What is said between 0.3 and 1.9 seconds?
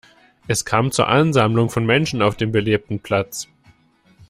Es kam zur Ansammlung von